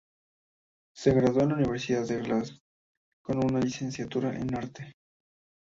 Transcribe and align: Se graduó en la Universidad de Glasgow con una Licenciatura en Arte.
Se 0.95 1.11
graduó 1.13 1.43
en 1.43 1.49
la 1.49 1.55
Universidad 1.57 2.07
de 2.07 2.21
Glasgow 2.23 2.57
con 3.23 3.37
una 3.45 3.59
Licenciatura 3.59 4.33
en 4.35 4.55
Arte. 4.55 4.93